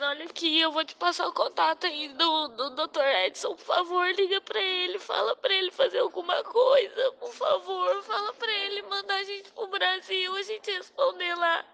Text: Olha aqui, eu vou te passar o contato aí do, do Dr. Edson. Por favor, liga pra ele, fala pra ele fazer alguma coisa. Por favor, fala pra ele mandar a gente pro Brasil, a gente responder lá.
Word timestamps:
Olha 0.00 0.24
aqui, 0.26 0.60
eu 0.60 0.70
vou 0.70 0.84
te 0.84 0.94
passar 0.94 1.26
o 1.26 1.32
contato 1.32 1.86
aí 1.86 2.08
do, 2.08 2.48
do 2.48 2.70
Dr. 2.70 3.02
Edson. 3.26 3.54
Por 3.56 3.64
favor, 3.64 4.06
liga 4.14 4.40
pra 4.40 4.60
ele, 4.60 4.98
fala 4.98 5.34
pra 5.36 5.52
ele 5.52 5.72
fazer 5.72 5.98
alguma 5.98 6.42
coisa. 6.44 7.12
Por 7.18 7.32
favor, 7.32 8.02
fala 8.04 8.32
pra 8.34 8.52
ele 8.52 8.82
mandar 8.82 9.16
a 9.16 9.24
gente 9.24 9.50
pro 9.50 9.66
Brasil, 9.66 10.36
a 10.36 10.42
gente 10.42 10.70
responder 10.70 11.34
lá. 11.34 11.64